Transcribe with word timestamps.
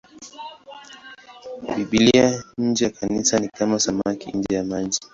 Biblia 1.75 2.43
nje 2.57 2.85
ya 2.85 2.91
Kanisa 2.91 3.39
ni 3.39 3.49
kama 3.49 3.79
samaki 3.79 4.31
nje 4.37 4.55
ya 4.55 4.63
maji. 4.63 4.99